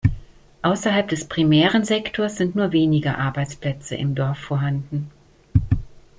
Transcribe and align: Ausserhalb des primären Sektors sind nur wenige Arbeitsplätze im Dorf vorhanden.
Ausserhalb 0.63 1.09
des 1.09 1.27
primären 1.27 1.83
Sektors 1.85 2.35
sind 2.37 2.55
nur 2.55 2.71
wenige 2.71 3.19
Arbeitsplätze 3.19 3.93
im 3.95 4.15
Dorf 4.15 4.39
vorhanden. 4.39 5.11